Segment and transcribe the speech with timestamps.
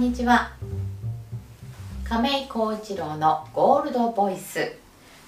[0.00, 0.50] んにちは。
[2.08, 4.72] 亀井幸一郎のゴールドボイス。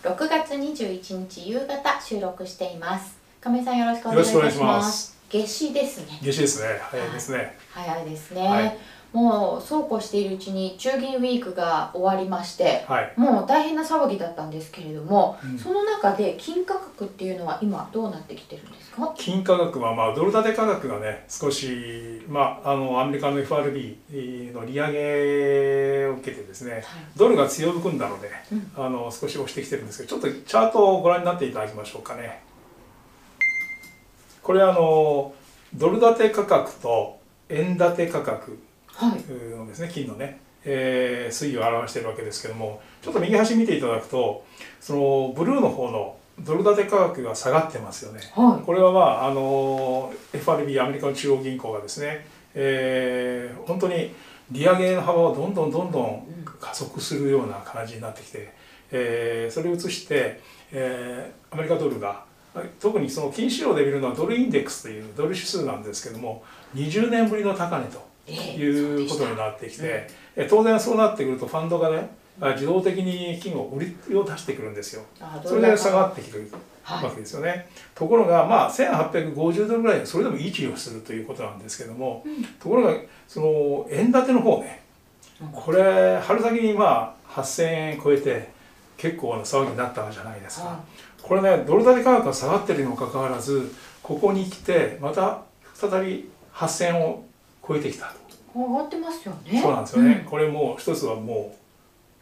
[0.03, 3.19] 6月21日夕方収録しています。
[3.43, 5.15] 亀井さんよろしくお願いします。
[5.31, 6.19] 夏至ですね。
[6.23, 6.81] 夏至ですね。
[6.91, 8.79] 早いですね、早いですね、はい
[9.13, 19.13] もうそうこうしているうちに中銀ウィークが終わりまして、はい、もう大変な騒ぎだったんですけれども、うん、その中で金価格っていうのは今どうなってきてるんですか？
[19.17, 23.99] 金価格はまあドル建て価格がね少し、まあ、あのアメリカの FRB
[24.55, 26.83] の利上げを受けてですね、はい、
[27.15, 32.43] ドルが強含んだので、うん、あの少し押してきてるんですけどちょっとチャートをご覧になっていただきましょうかね。
[34.43, 35.35] これあの
[35.75, 37.19] ドル建て価格と
[37.51, 38.59] 円建て価格
[39.57, 44.45] のですね、金のね、えー、推移を表しているわけですけどもちょっと右端見ていただくと
[44.81, 54.15] そのブルーの方のドル建て価格が下がってますよね、はい、これはまああの FRB アメリカの中央銀行がですね、えー、本当に
[54.51, 56.27] 利上げの幅をどんどんどんどん
[56.61, 58.53] 加速するような感じになってきて、
[58.91, 60.41] えー、それを移して、
[60.73, 62.25] えー、アメリカドルが
[62.81, 66.45] 特にその金市場で見るのはドルインデックスというドル指数なんですけども
[66.75, 70.07] 20年ぶりの高値ということになってきて、
[70.37, 72.11] えー、当然そうなってくるとファンドがね
[72.41, 75.03] 自動的に金を売りを出してくるんですよ。
[75.45, 76.51] それで下がってきてる
[76.85, 82.95] わけですよね、はい、ところがまあ1850ドルぐらいそれでも維持をするということなんですけども、うん、ところが
[83.29, 84.83] その円建ての方ね
[85.53, 88.51] これ春先にまあ8,000円超えて
[88.97, 90.79] 結構な騒ぎになったじゃないですか、
[91.23, 93.73] これねドル建て価格が下がってるにもかかわらず
[94.03, 95.43] ここに来てまた
[95.75, 97.25] 再び8,000円を
[97.67, 98.13] 超えてきた。
[98.55, 99.61] 上がってますよね。
[99.61, 101.55] そうなんですよね、うん、これも一つはも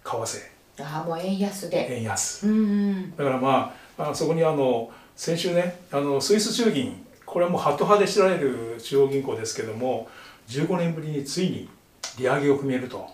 [0.05, 0.38] う為替。
[0.82, 1.97] ああもう円安で。
[1.97, 7.05] 円安、うん、だからまああそこにあの先週ねあのスイス中銀。
[7.27, 10.08] これはもうハト派で知られる中央銀行ですけども
[10.48, 11.69] 15年ぶりについに
[12.19, 13.09] 利上げを組めると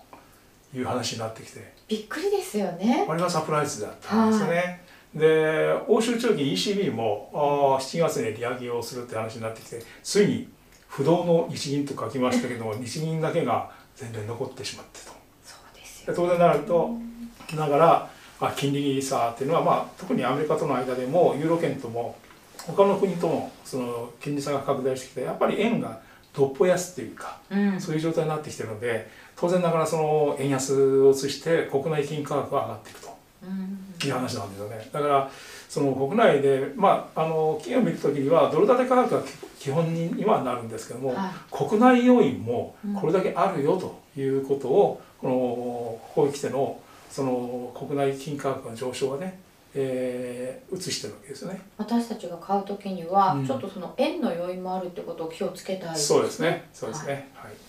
[0.75, 1.75] いう話になってきて。
[1.87, 3.07] びっくりですよね。
[3.09, 4.83] あれがサプライズだったんですよね、
[5.15, 10.49] で欧州中銀 ECB もあ7月に利上げをするって話になってきてついに
[10.97, 15.13] 不動の日銀と書きましたけども日銀だけが全然残ってしまってと。
[15.45, 16.91] そうですよ、当然なると
[17.55, 22.17] ながらあ金利差っていうのは、まあ、特にアメリカとの間でもユーロ圏とも
[22.67, 26.01] 他の国ともその金利差が拡大してきてやっぱり円が
[26.33, 34.89] どっぽ安っていうか、うん、そういう状態になってきてるので当然ながらその円安を移して国内金価格が上がっていくという話なんですよね。
[34.93, 35.31] だから
[35.77, 39.23] その国内で、まあ、あの企業を見る時にはドル建て価格が
[39.59, 49.39] 基本にはなるんですけども、はい、国内要因もこれだけあるよということを、このここに来てのその国内金価格の上昇がね
[49.79, 51.61] えー、移してるわけですよね。
[51.77, 56.17] 私たちが買う時には、うん、ちょっとその円の要因もあるってことを気をつけたいですね。
[56.17, 56.69] そうですね。
[56.73, 57.29] そうですね。
[57.35, 57.66] はい、はい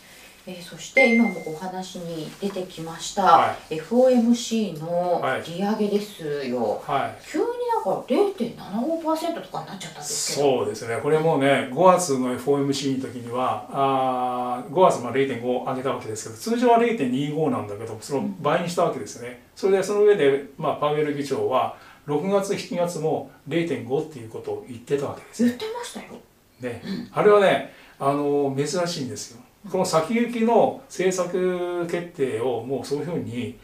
[0.50, 10.58] えー、そして今もお話に出てきました、はい、FOMC の利上げですよ、はい、急になんか0.75%とかになっちゃったんですけど。
[10.60, 10.98] そうですね。
[11.04, 21.76] これもうね5月の FOMC の時にはあ5月まで0.5上げたわけですけど通常は0.25なんだけどその倍にしたわけですよね、それでその上で、まあ、パウエル議長は
[22.08, 26.08] 6月7月も0.5っていうことを言ってたわけです、ね、言ってましたよ、
[26.62, 26.82] ね、
[27.12, 29.42] あれはねあの珍しいんですよ
[29.72, 33.58] この先行きの政策決定をもうそういうふうに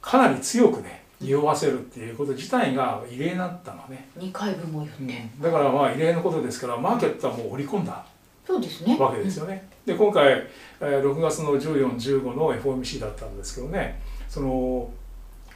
[0.00, 4.08] かなり強くね匂わせるっていうこと自体が異例になったのね。
[4.18, 8.04] 2回分も言って、うん、だからまあ異例のことですからマーケットはもう織り込んだ
[8.44, 8.96] そうですね。
[8.98, 10.46] わけですよね、うん、で今回
[10.80, 14.90] 6月の1415の FOMC だったんですけどねその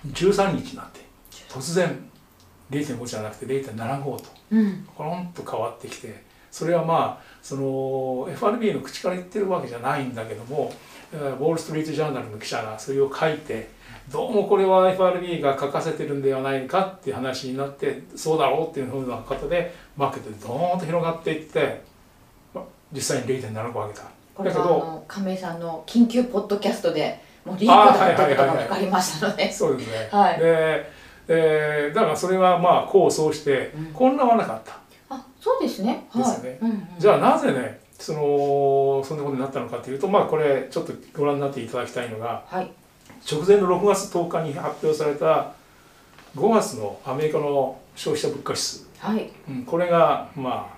[0.07, 1.01] 13日になって
[1.49, 2.09] 突然
[2.71, 10.73] 0.5じゃなくて0.75と、うん、コロンと変わってきてそれはまあその FRB の口から言ってるわけじゃないんだけども
[11.13, 13.69] ウォール・ストリート・ジャーナルの記者がそれを書いて
[14.11, 21.83] どうもこれは FRB が書かせてるんではないかっていう話になってそうだろうっていうふうな方でマーケットでドーンと広がっていって
[22.93, 24.03] 実際に0.75上げた。
[24.35, 30.91] これはあの亀井さんの緊急ポッドキャストでもうリークだったことが分かりましたので、そうですね、はい、で、
[31.29, 34.79] えー、だからそれはまあ功を奏して混乱はなかった、
[35.47, 36.09] そうですね。
[36.13, 36.59] ですね。
[36.61, 36.73] はい。
[36.99, 42.73] じゃあなぜねそのそんなことになったのかというとまあこれちょっとご覧になっていただきたいのが、はい、
[43.31, 45.53] 直前の6月10日に発表された
[46.35, 49.31] 5月のアメリカの消費者物価指数、はい。
[49.49, 50.69] うん、これがま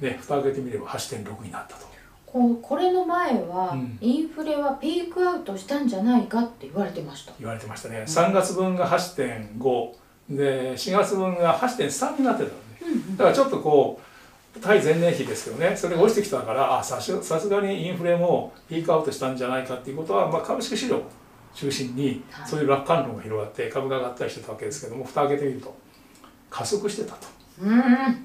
[0.00, 1.92] あね蓋開けてみれば8.6になったと。
[2.24, 7.32] ここれの前は、インフレはピークアウトしたんじゃないかって言われてました。
[7.38, 14.00] 言われてましたね、うん、3月分が8.5で4月分が8.3になってたのね、だからちょっとこ
[14.56, 15.76] う対前年比ですけどね。
[15.76, 21.02] それが落ちてきたからあさすがにインフレもピークアウトしたんじゃないかっていうことは、まあ、株式市場
[21.54, 25.76] 中心にそういう楽観論が広がって株が上がったりしてたわけですけども蓋開けてみると
[26.50, 27.26] 加速してたと。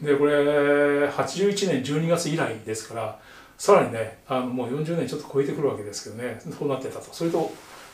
[0.02, 3.20] でこれ81年12月以来ですから
[3.58, 7.14] さらにねあのもう40年ちょっと超えてくるわけですけどねそうなってたと。
[7.14, 7.52] それと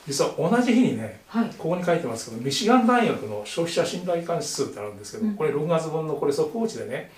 [0.07, 7.12] 実は同じ日にね、はい、ここに書いてますけどミシガン大学の消費者信頼感指数ってあるんですけど、これ6月分のこれ速報値でね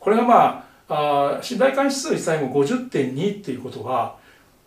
[0.00, 4.16] これがまああ信頼感指数自体も50.2っていうことは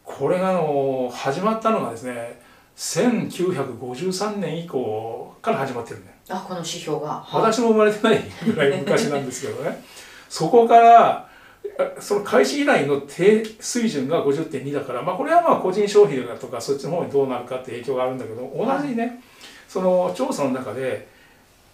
[0.03, 2.41] これがあの始まったのがですね
[2.77, 6.17] 1953年以降から始まってるね。
[6.29, 9.81] あこの指標が、私も生まれてないぐらい昔なんですけどね。
[10.29, 11.26] そこから
[11.99, 19.21] その開始以来の低水準が50.2だから、まあ、これはまあ個人消費だとかそっちの方にどうなるかって影響があるんだけど同じね
[19.67, 21.07] その調査の中で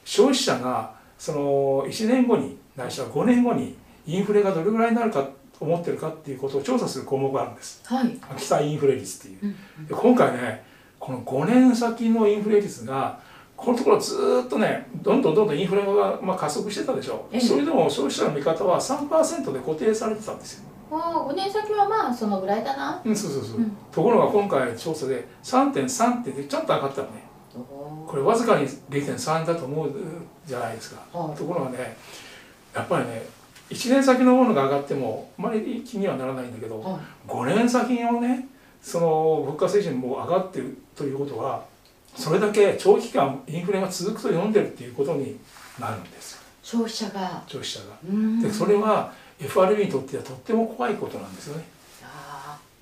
[0.03, 1.39] 消費者がその
[1.87, 5.29] 1年後にないしは5年後にインフレがどれぐらいになるか
[5.59, 7.81] 思ってるかっていうことを調査する項目があるんです。
[7.85, 9.55] はい、期待インフレ率っていう。
[9.87, 10.65] で今回ね
[10.99, 13.19] この5年先のインフレ率が
[13.63, 20.63] このところずっとねどんどんどんどんインフレが、まあ、加速してたでしょ、うそれでも消費者の見方は3%で固定されてたんですよ。
[20.91, 27.23] あ5年先はまあそのぐらいだな、うん、そうそうそう、うん、ところが今回調査で3.3ってちょっと上がったのね。
[28.07, 29.91] これわずかに0.3だと思う
[30.45, 31.95] じゃないですか、ところがね
[32.75, 33.23] やっぱりね
[33.69, 38.47] 1年先のものが上がってもあまり気にはならないんだけど、はい、5年先のね
[38.81, 39.07] その
[39.45, 41.63] 物価水準も上がってるということは
[42.15, 45.37] それだけ長期間インフレが続くと読んでるっていうことに
[45.79, 47.43] なるんです消費者が。
[47.47, 48.47] 消費者が。
[48.47, 51.65] でそれは FRB にとってはとっても怖いことなんですよね。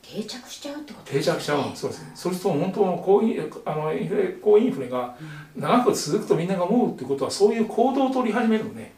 [0.02, 2.12] 定着しちゃうってこと、ね、定着しちゃうそうですね。
[2.14, 5.16] そうすると本当の高インあのインフレ高インフレが
[5.56, 8.94] 長く続くとみんなが思うってことはそういう行動を取り始めるのね。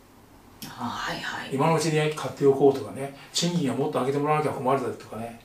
[0.66, 3.16] はいはい、今のうちに買っておこうとかね。
[3.32, 5.40] 賃金はもっと上げてもらわなきゃ困るだとかね。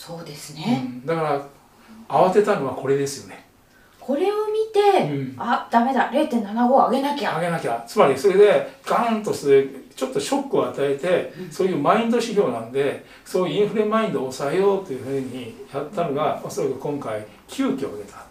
[0.00, 1.46] そうですね、うん、だから
[2.08, 3.44] 慌てたのはこれですよね
[4.10, 7.36] これを見て、うん、あダメだ0.75上げなきゃ。
[7.38, 7.84] 上げなきゃ。
[7.86, 18.26] つまりそれでガーンとしてちょっとショックを与えて、うん、そういうマインド指標なんでそういうインフレマインドを抑えようというふうにやったのがおそらく今回急遽上げた。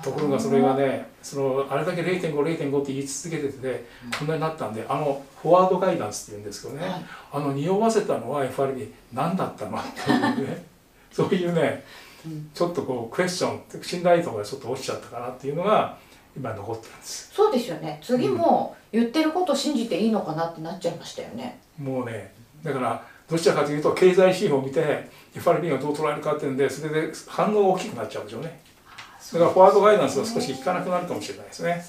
[0.00, 3.84] ところがそれがねそのあれだけ0.50.5って言い続けてて、
[4.16, 9.78] こんなになったんであのフォワードガイダンスっていうんですけどね、はい、あの匂わせたのは FRB 何だったの？
[9.78, 10.64] っていうね。
[11.10, 11.82] そういうね
[12.54, 15.96] ちょっとこうクエスチョン信頼度がちょっと落ちちゃったかなっていうのが
[16.36, 17.32] 今残ってるんです。
[17.32, 17.98] そうですよね。
[18.02, 22.32] 次も言ってること信じていいのかなってなっちゃいましたよね、もうね
[22.62, 28.60] だからどちらかというと経済指標を見て FRB がどう捉えるかっていうんでそれで反応が大きくなっちゃうでしょうね。
[29.32, 31.84] だからフォワードガイダンスは少し効かなくなるかもしれないですね。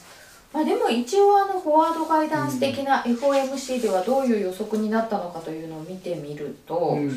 [0.51, 7.12] まあ、でも一応あのフォワードガイダンス的な FOMC ではどういう予測になったのかというのを見てみると、うん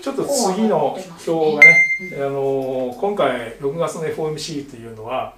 [0.00, 1.86] ちょっと次の表がね、
[2.16, 5.34] あの今回6月の FOMC というのは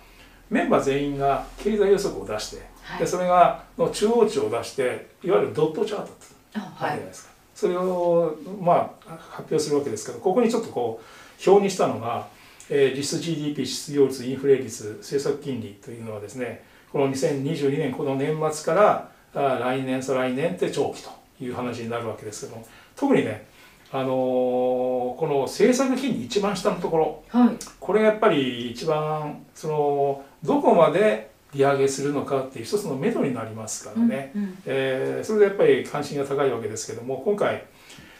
[0.50, 12.28] メンバー全員が経済予測を出して、はい、でそれがの中央値を出していわゆるドットチャートってあるじゃないですか、はい、それをまあ発表するわけですけどここにちょっとこう表にしたのが、
[12.70, 23.46] えー、実質 GDP 失業率インフレ率政策金利というのはですねこの2022年この年末からあ来年再来年って長期という話になるわけですけども特にね
[23.94, 37.65] あのー、この政策金利一番下のところ、はい、これがやっぱり一番そのどこまで利上げするのかっていう一つの目処になりますからね、うんうん、えー、それでやっぱり関心が高いわけですけども今回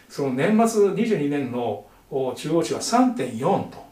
[0.09, 1.85] その年末22年の
[2.37, 3.39] 中央値は3.4
[3.69, 3.85] と。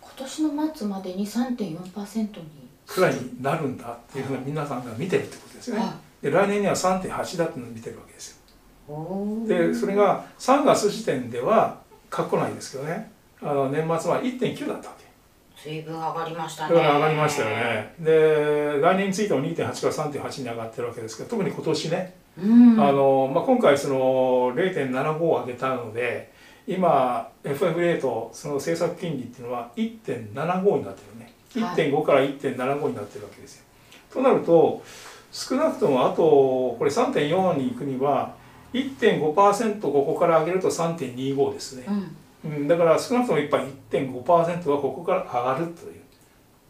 [0.00, 2.68] 今年の末までに3.4%に。
[2.86, 5.86] くらいになるんだっていうふうな皆さんが見てるってことですね、は
[6.22, 8.37] い、で来年には3.8だっていうのを見てるわけですよ
[9.46, 11.78] でそれが3月時点では
[12.08, 13.10] 過去ないですけどね。
[13.40, 15.08] あの年末は1.9だったわけ。
[15.62, 16.74] 随分上がりましたね。
[16.74, 17.94] 上がりましたよね。
[17.98, 23.96] で来年についても2.8から3.8に上がってるわけですけど特に今年ね、うん、あのまあ、今回その
[24.54, 26.32] 0.75を上げたので
[26.66, 31.32] 今 FFA とその政策金利っていうのは1.75になってるね。
[31.54, 33.64] 1.5から1.75になってるわけですよ。
[34.12, 34.82] となると
[35.32, 38.34] 少なくともあとこれ3.4に行くには
[38.72, 41.86] 1.5%ここから上げると3.25ですね、
[42.44, 46.00] うん、だから少なくともやっぱり1.5%はここから上がるという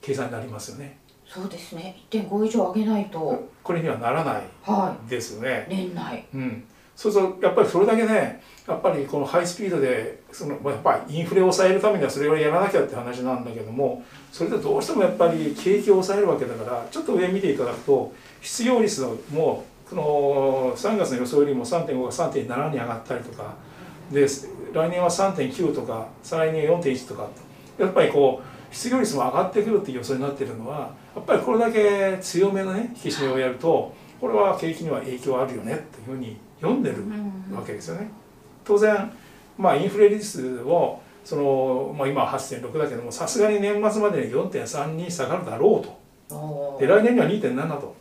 [0.01, 0.99] 計算になりますよね。
[1.27, 1.97] そうですね。
[2.11, 3.49] 1.5以上上げないと。
[3.63, 6.25] これにはならないですよね、はい、年内。
[6.33, 6.65] うん。
[6.99, 18.13] そうするとやっぱりそれだけねやっぱりこのハイスピードでそのやっぱりインフレを抑えるためにはそれをやらなきゃって話なんだけどもそれでどうしてもやっぱり景気を抑えるわけだからちょっと上見ていただくと
[18.43, 23.55] 失業率もこの3月の予想よりも3.5が3.7に上がったりとか
[24.13, 27.29] で来年は3.9とか再来年は4.1とか
[27.79, 36.97] やっぱりこう失業率も上がってくるっていう予想になってるのはやっぱりこれだけ強めのね引き締めをやるとこれは景気には影響あるよねっていうふうに読んでる
[37.55, 38.11] わけですよね。
[38.65, 39.11] 当然
[39.57, 46.79] まあインフレ率をその、まあ、今は8.6だけどもさすがに年末までに4.3に下がるだろうと。
[46.79, 47.95] で来年には2.7と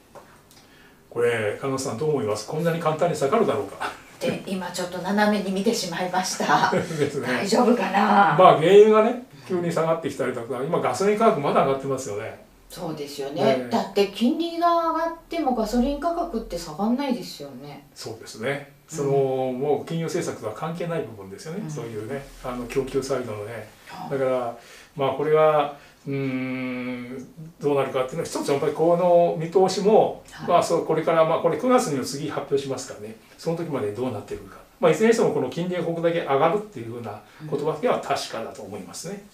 [1.18, 2.48] これ加納さんどう思います？
[2.48, 3.92] こんなに簡単に下がるだろうか。
[4.20, 6.72] で今ちょっと斜めに見てしまいました。
[6.78, 6.80] ね、
[7.26, 8.36] 大丈夫かな？
[8.38, 12.46] まあ原油がね急に下がってきたりとか今ガソリン価格まだ上がってますよね。
[12.70, 17.88] そうですよね、ね、だって金利が上がってもガソリン価格って下がんないですよね。
[17.96, 18.74] そうですね。
[18.88, 23.68] その、うん、もう金融政策とは関係ない部分ですよね、うん、そういうねあの供給サイドのね。
[24.12, 24.56] だから
[24.96, 27.28] まあこれはうん
[27.60, 33.18] どうなるかっていうのは一つやっぱりこの見通しも、はい、まあそうこれからまあこれ9月に次発表しますからね。
[33.38, 39.26] その時までどうなっていくか、まあ、いずれにしてもこの金利がここだけ上がるっていうふうな言葉では確かだと思いますね。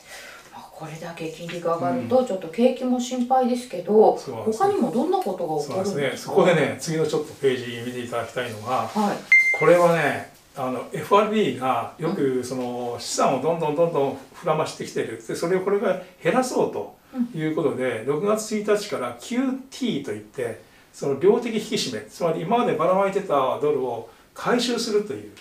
[0.51, 9.17] これだけ金利が上がるとちょっと景気も心配ですけど、うん、他にもどんなことが起こるんですか、ね、そこでね次のちょっとページ見ていただきたいのが、はい、
[9.59, 15.23] これはねあの FRB がよくその資産をどんどんどんどん膨らましてきてる。
[15.27, 16.95] でそれをこれが減らそうと
[17.35, 20.61] いうことで、6月1日から QT といって
[20.93, 25.31] その量的引き締めつまり今までばらまいてたドルを回収するという。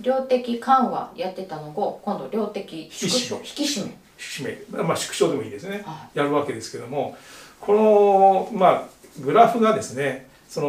[0.00, 3.38] 量的緩和やってたのを今度量的引き締め。
[3.38, 3.90] 引き締め。
[3.90, 4.82] 引き締め。
[4.82, 7.16] まあ縮小でもいいですね、はい、やるわけですけども
[7.60, 8.88] このまあ
[9.20, 10.66] グラフがですねその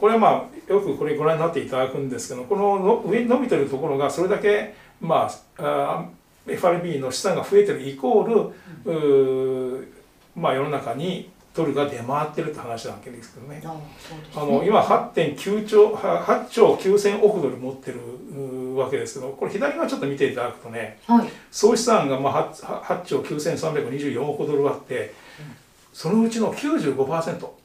[0.00, 6.04] これはまあよくこれご覧になっていただくんですけどこの上に伸びてるところがそれだけまあ
[6.44, 8.52] FRB の資産が増えてるイコー
[8.84, 9.92] ル、うん、
[10.34, 13.62] まあ世の中にドルが出回ってるって話なわけですけどね。
[13.64, 25.54] あ、ね、の今8.9兆8兆9000億ドル持ってるわけですけどこれ左側ちょっと見ていただくとね、はい、総資産がまあ 8, 8兆9324億ドルあって、うん、
[25.92, 27.61] そのうちの95%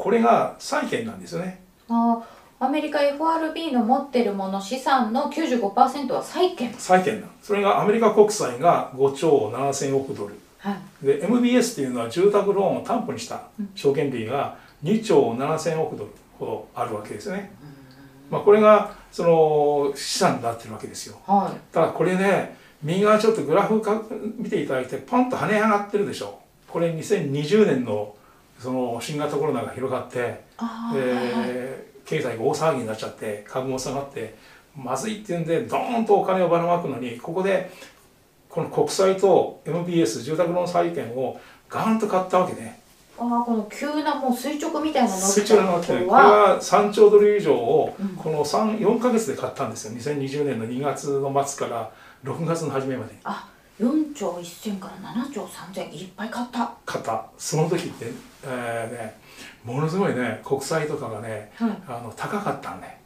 [0.00, 1.62] これが債券なんですよね。
[1.90, 2.22] あ
[2.58, 6.72] アメリカ FRB の持ってるもの資産の95%は債券。
[6.74, 13.42] 債券なそれがアメリカ国債が5兆7000億ドル、はい、で MBS っていうのは住宅ローンを担保にした
[13.74, 17.52] 証券利が2兆7000億ドルほどあるわけですね、
[18.30, 24.02] まあ、これがその資産になってるわけですよ、はい、ただこれね右側ちょっとグラフか
[24.38, 26.40] 見ていただいてポンと跳ね上がってるでしょ。
[26.66, 28.14] これ2020年の
[28.60, 30.44] その新型コロナが広がって、
[30.94, 34.34] えー経済が大騒ぎになっちゃって株も下がって
[34.76, 37.70] まずいっていうんでドーンとお金をばらまくのにここで
[38.48, 42.80] この国債と MBS 住宅ローン債券をガンと買ったわけね。
[43.16, 49.92] ああこの急なもう垂直みたいなの垂直なのってこれは3兆ドル以上をこの4か月で買ったんですよ。
[49.92, 51.92] 2020年の2月の末から
[52.24, 53.14] 6月の初めまで。
[53.22, 53.48] あ
[53.80, 56.70] 4兆1000から7兆3000いっぱい買った。
[56.84, 57.24] 買った。
[57.38, 58.12] その時って、
[58.44, 59.18] えーね、
[59.64, 63.00] ものすごいね国債とかがね、はい、あの高かったんね。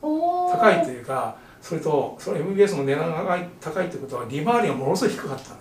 [0.00, 5.56] 高いというかそれとその MBS の値段が高いってことは利回りがものすごい低かったの。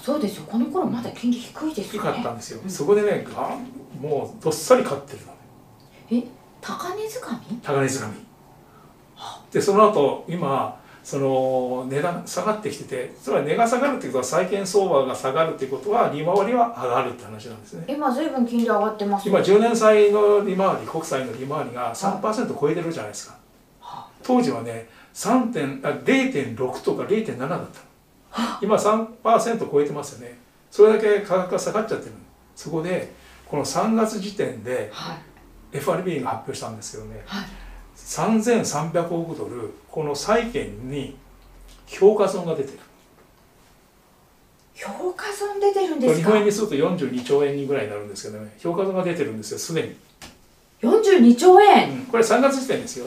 [0.00, 0.44] そうですよ。
[0.46, 2.08] この頃まだ金利低いですよね。
[2.08, 3.56] 低かったんですよ、うん、そこでねが
[4.00, 5.32] もうどっさり買ってるの
[6.10, 6.24] え
[6.60, 7.58] 高値掴み？
[7.62, 8.14] 高値掴み。
[9.52, 17.84] でその後今その値段下がってきててつまり値が下がるっていうことは債券相場が下がるっていうことは利回りは上がるって話なんですね。
[17.88, 23.36] 今ずいぶん金利上がってます、ね、今10年債の利回り国債の利回りが3%超えてるじゃないですか、
[23.80, 27.66] は当時はね0.6とか0.7だったの。
[28.62, 30.38] 今3%超えてますよね。
[30.70, 32.12] それだけ価格が下がっちゃってる
[32.54, 33.12] そこで
[33.46, 34.90] この3月時点で
[35.72, 37.46] FRB が発表したんですけどね、はい
[37.96, 41.16] 3300億ドルこの債券に
[41.86, 42.78] 評価損が出てる。
[44.74, 48.52] 評価損出てるんです日本円にすると42兆円ぐらいになるんですけどね。
[48.58, 49.96] 評価損が出てるんですよすでに。
[50.82, 53.06] 42兆円、うん、これ3月時点ですよ。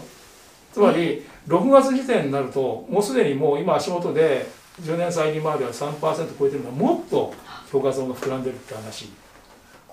[0.72, 4.46] つまり6月時点になるともうすでにもう今足元で
[4.82, 6.00] 10年債利回りは3%
[6.38, 7.34] 超えてるのはもっと
[7.72, 9.10] 評価損が膨らんでるって話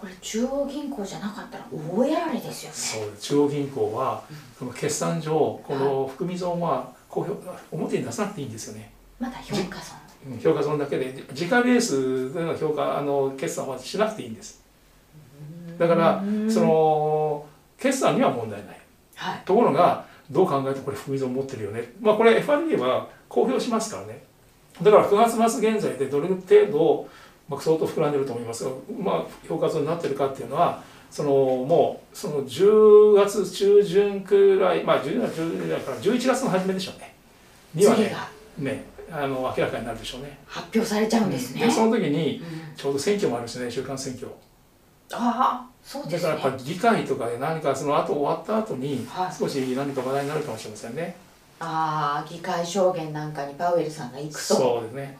[0.02, 3.12] これ中央銀行じゃなかったら大やられですよね。
[3.20, 4.20] そう中央銀行は、
[4.58, 8.90] その決算上この含み損は公表表に出さなくていいんですよね。
[9.20, 9.96] まだ評価損。
[10.42, 14.60] 評価損だけで時価ベースでの評価あの決算はしなくていいんです。
[15.78, 17.46] だからその
[17.78, 18.80] 決算には問題ない、
[19.14, 21.92] はい、ところがどう考えてこれ含み損持ってるよね。
[22.00, 24.24] まあこれ FRB は公表しますからね。
[24.82, 27.08] だから9月末現在でどれ程度
[27.52, 37.14] まあ、相当膨らんでると思いますが、まあ、評価損になってるかっていうのはそのもうその10月中旬くらいまあ10月から11月の初めでしょうね。
[37.74, 38.16] にはね
[38.58, 40.38] ねあの明らかになるでしょうね。
[40.46, 42.42] 発表されちゃうんですね、でその時に
[42.74, 44.28] ちょうど選挙もあるしね週間選挙。
[45.12, 49.06] ああそうです、ね、だからやっぱ議会とかで何かその後終わった後に
[49.38, 51.14] 少し何か話題になるかもしれませんね、はい、
[51.60, 54.38] ああ議会証言なんかにパウエルさんが行くと。
[54.38, 55.18] そうですね、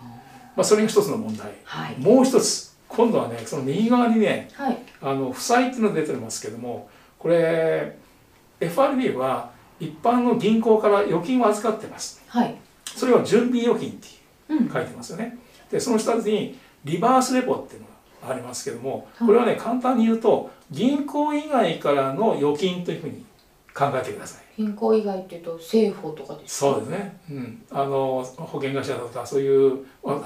[0.56, 7.96] まあ、それが一つの問題、はい、もう一つ今度はねその右側にね、はい、あの負債っていうのが出てますけどもこれ
[8.60, 12.54] FRB は一般の銀行から預金を預かってます、はい、
[12.84, 17.86] それは準備預金っていう書いてますよね、うん、でその下にリバースレポっていうの
[18.28, 23.24] がありますけどもこれはね簡単に言うと銀行以外からの預金というふうに
[23.74, 24.42] 考えてください。
[24.56, 26.72] 銀行以外っていうと政府とかですか？
[26.72, 29.78] そうですね、うん、あの保険会社だとかそういう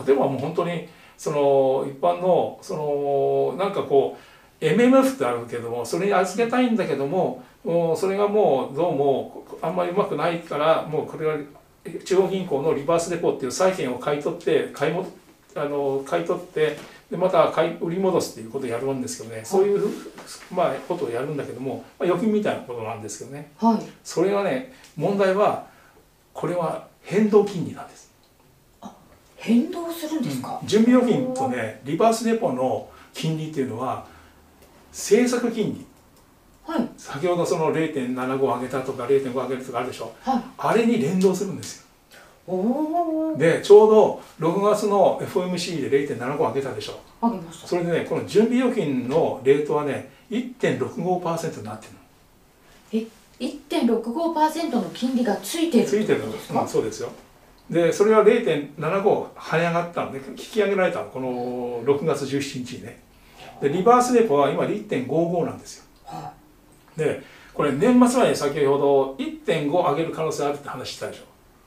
[0.07, 4.17] 例えばもう本当にその一般のそのなんかこ
[4.61, 11.37] う MMF ってあるけどもそれに預けたいんだけどももうそれがもうどうもあんまりうまくないからもうこれは
[12.05, 15.07] 中央銀行のリバースデポっていう債券を買い取って買いも
[15.55, 16.77] あの買い取って
[17.11, 19.43] でまた買い売り戻すっていうことをやるんですけどね。
[19.45, 19.89] そういう、
[20.53, 25.67] まあ、ことをやるんだけども、まあ、預金みたいなことなんですけどね、はい、それはね問題は
[26.33, 28.07] これは変動金利なんです。
[29.37, 34.07] 変動するんですか、うん、準備預金とねリバースデポの金利っていうのは
[34.91, 35.87] 政策金利。
[36.65, 41.86] はい、先ほどその0.75上げたとか0.5上げるとかあるでしょ、はい、あれに連動するんですよ
[43.37, 47.01] でちょうど6月の FOMC で0.75上げたでしょ。
[47.21, 47.67] 上げました。
[47.67, 51.99] それでねこの準備預金のレートはね1.65%になってるの。
[52.93, 53.07] え
[53.41, 57.11] 1.65%の金利がついてるついてるの、まあ、そうですよ。
[57.69, 63.07] でそれは0.75跳ね上がったので引き上げられたのこの6月17日にね。
[63.61, 66.33] でリバースレポは今1.55なんですよ、は
[66.97, 67.23] い、で
[67.55, 71.23] これ年末まで先ほど1.5上げる可能性あるって話したでしょ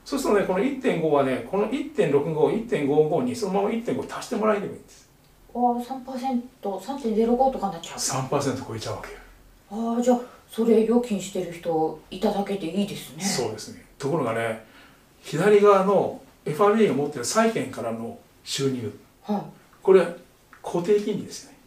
[0.10, 5.08] そうするとねこの1.5はねこの1.65.1.55にそのまま1.5足してもらえればいいんです。
[5.54, 7.98] ああ 3%3.05 とかになっちゃう。
[8.24, 9.10] 3%超えちゃうわけ
[9.70, 10.20] ああじゃあ
[10.50, 13.24] それ料金してる人いただけていいですね。
[13.24, 13.86] そうですね。
[14.00, 14.66] ところがね
[15.22, 18.92] 左側の FRB が持ってる債券からの収入、
[19.22, 19.42] はい、
[19.84, 20.04] これ
[20.64, 21.58] 固定金利ですよね。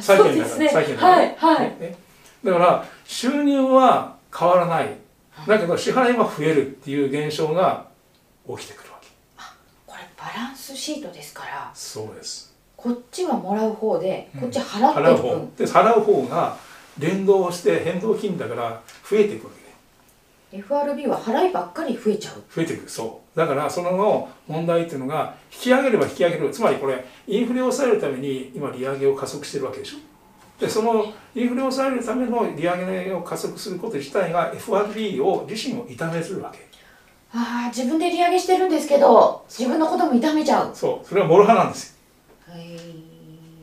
[0.00, 1.96] 債券だから、ね、債券だから、はいはい、ね、
[2.42, 4.96] だから収入は変わらない
[5.46, 7.86] だけど支払いは増えるっていう現象が
[8.48, 9.08] 起きてくるわけ。
[9.36, 9.54] あ
[9.86, 12.54] これバランスシートですからそうです。
[12.76, 16.56] こっちはもらう方でこっち払ってる分、うん、で払う方が
[16.98, 19.58] 連動して変動金だから増えていくわけ
[20.50, 22.42] FRB は払いばっかり増えちゃう。
[22.54, 23.38] 増えていくそう。
[23.38, 26.50] だからその問題っていうのが引き上げれば引き上げる。
[26.50, 29.98] つまりこれインフレを抑えるために今利上げを加速してるわけでしょ
[30.60, 36.66] でそのインフレを抑えるための利上げを加速すること自体が FRB を自身を痛めするわけ。
[37.32, 40.74] ああ自分で利上げしてるんですけど自分のことも痛めちゃう。
[40.74, 41.06] そう。
[41.06, 41.98] それは諸刃なんです
[42.48, 42.54] よ。
[42.54, 43.08] はい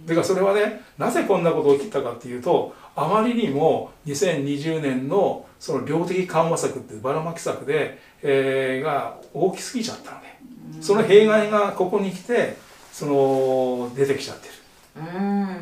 [0.05, 12.55] だからそれはねなぜこんなことが起きたかっていうとあまりにも2020年のその量的緩和策ってばらまき策で、えー、が大きすぎちゃったので、その弊害がここに来て
[12.91, 14.53] その出てきちゃってる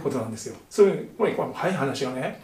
[0.02, 0.56] ことなんですよ。
[0.70, 2.42] そういうこれ早い話がね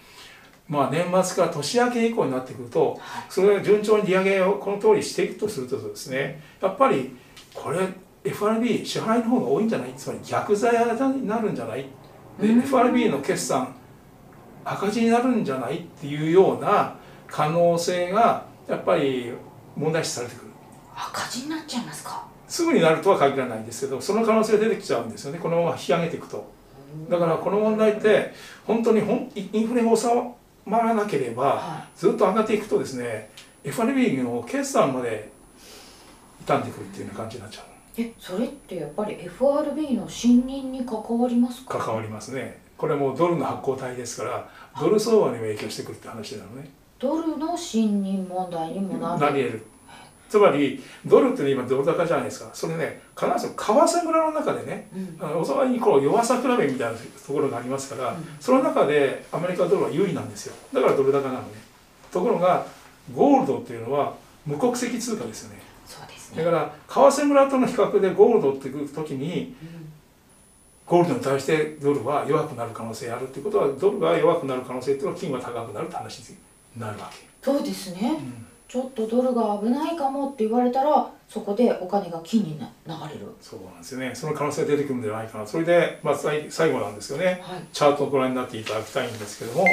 [0.68, 7.16] まあ、年末から年明け以降になってくると、それが順調に利上げをこの通りしていくとするとですねやっぱり
[7.56, 7.88] これ
[8.24, 9.94] FRB 支払いの方が多いんじゃない？
[9.98, 10.74] つまり逆剤
[11.16, 11.88] になるんじゃない？
[12.40, 13.74] で FRB の決算
[14.64, 15.78] 赤字になるんじゃない？
[15.80, 19.34] っていうような可能性がやっぱり
[19.76, 20.52] 問題視されてくる。
[20.96, 22.28] 赤字になっちゃいますか？
[22.48, 25.40] すぐになるとは限らないんですけどその可能性が出てきちゃうんですよね。
[25.40, 26.59] このまま引き上げていくと
[27.10, 28.34] だからこの問題って
[28.66, 29.00] 本当に
[29.54, 30.08] インフレが収
[30.66, 33.30] まらなければずっと上がっていくとですね
[33.64, 35.30] FRB の決算まで
[36.46, 37.66] 傷んでくるっていうような感じになっちゃう。
[37.98, 41.78] えそれってやっぱり FRB の信任に関わりますか？
[41.78, 42.62] 関わりますね。
[42.78, 44.50] これもドルの発行体ですから
[44.80, 46.70] ドル相場にも影響してくるって話なのね。
[46.98, 49.20] ドルの信任問題にもなる。
[49.20, 49.66] なり得る
[50.30, 52.50] つまりドルって今ドル高じゃないですか。
[52.54, 54.88] それね必ず為替村の中でね、
[55.20, 60.56] うん、お互いにこう弱さ比べみたいなところがありますから、うん、その中でアメリカドルは優位なんですよ。
[60.74, 61.48] だからドル高なのね。
[62.12, 62.66] ところが
[63.14, 64.14] ゴールドっていうのは
[64.46, 65.62] 無国籍通貨ですよね。
[65.86, 66.44] そうですね。
[66.44, 69.80] だから為替村との比較でゴールドっていく時に、うん。
[70.86, 76.38] ゴールドに対してドルは弱くなる可能性あるっていうことはドルが弱くなる可能性っていうのは金は高くなるって話に
[76.78, 77.30] なるわけ。
[77.44, 78.18] そうですね、
[78.70, 83.28] ちょっとドルが危ないかもって言われたらそこでお金が金に流れる。
[83.42, 84.12] そうなんですよね。
[84.14, 85.48] その可能性が出てくるんじゃないかな。
[85.48, 89.66] それで、まあ、最後なんですよね、はい、チャートをご覧になっていただきたいんですけども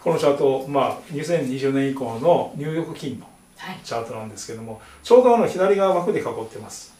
[0.00, 3.26] このチャート、まあ、2020年以降のニューヨーク金の
[3.82, 6.94] チャートなんですけども、はい、ちょうどあの左側枠で囲ってます。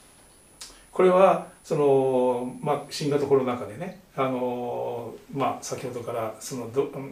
[0.90, 6.68] これはその、まあ、新型コロナ禍でねあの、まあ、先ほどからその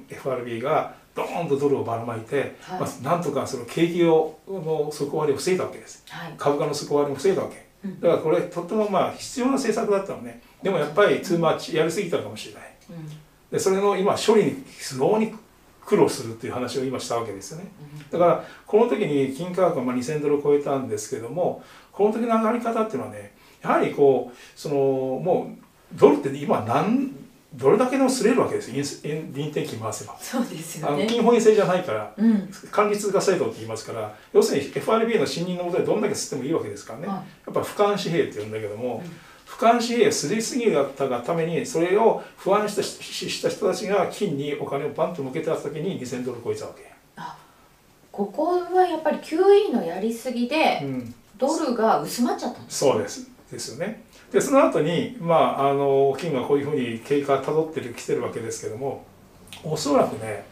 [0.09, 10.42] FRB がドーンとドルをばらまいて、はい、まあ、なんとかその景気をの底割りを防いだわけです、はい、株価の底割りを防いだわけ、うん、だからこれとってもまあ必要な政策だったのね。
[10.62, 13.09] でもやっぱりツーマッチやりすぎたかもしれない、うん、
[13.50, 15.35] でそれの今処理に非常に
[15.85, 17.66] 苦労するっていう話を今したわけですよね。
[18.11, 27.23] だからこの時に金価格はまあ2000ドルを超えたんですけどもこの時の上がり方っていうのはねやはりこうそのもうドルって今何
[27.55, 30.17] どれだけでも擦れるわけです臨転機回せば。
[30.21, 39.11] そうですよ、ね、あの金本位制じゃないから、うん、管理通貨制度って言いますから要するに FRB の信任のもとでどんだけ吸ってもいいわけですからね、はい、やっぱ俯瞰紙幣って言うんだけども、うん、
[39.51, 46.93] 俯瞰紙幣すりすぎだったがためにそれを不安したした人たちが金にお金をパンと向けてた時に2000ドル超えたわけ。
[47.17, 47.37] あ
[48.11, 53.35] ここはやっぱり QE のやりすぎで、うん、ドルが薄まっちゃったんです、そうです。
[53.51, 54.03] ですよね
[54.35, 59.05] でその後にまああの金がこういうふうに経過たどってるきてるわけですけども
[59.62, 60.44] おそらくね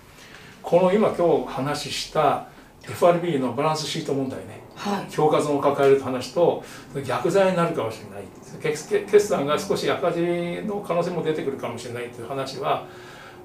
[0.62, 2.46] この今今日話した
[2.84, 6.62] FRB のバランスシート問題ね、はい、評価損を抱えると話と
[7.04, 8.22] 逆剤になるかもしれない。
[8.60, 10.20] 決算が少し赤字
[10.64, 12.86] の可能性も出てくるかもしれないという話は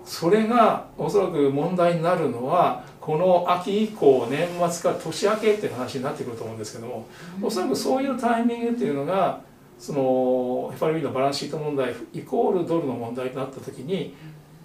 [0.05, 7.07] それがおそらく問題になるのはこの秋以降年末から年明けっていう話になってくると思うんですけども、
[7.41, 9.46] おそらくそういうタイミングっていうのが
[9.79, 14.15] その FRB のバランスシート問題イコールドルの問題となった時に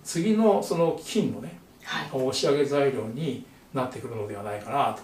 [0.05, 3.45] 次のその金のね、はい、押し上げ材料に
[3.75, 4.97] なってくるのではないかな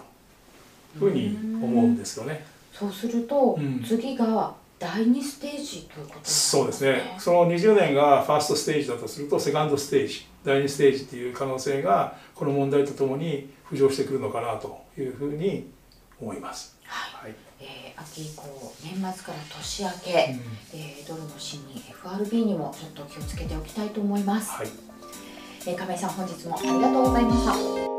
[0.99, 2.45] というふうに思うんですよね。
[2.73, 7.15] そうすると、うん、次が第2ステージということ、ね、そうですね。
[7.17, 15.69] その20年がファーストステージだとするとセカンドステージ第2ステージっていう可能性がこの問題とともに浮上してくるのかなというふうに
[16.19, 16.77] 思います。
[16.85, 18.43] はい、はいえー、秋以降
[18.83, 24.67] 年末から年明け、うん、えー、ドルの芯に FRB にもちょっと気をつけておきたいと思います、はい、
[25.67, 27.89] えー、亀井さん本日もありがとうございました。